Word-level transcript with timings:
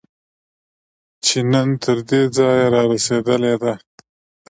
چې 1.25 1.37
نن 1.51 1.69
تر 1.83 1.97
دې 2.09 2.21
ځایه 2.35 2.67
رارسېدلې 2.75 3.55
ده 3.63 3.73